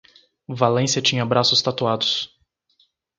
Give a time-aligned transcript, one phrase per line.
[0.47, 2.35] Valência tinha braços tatuados.